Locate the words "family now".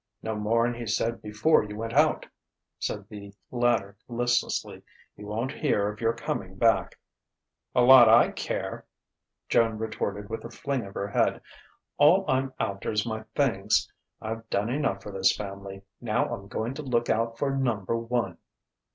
15.37-16.33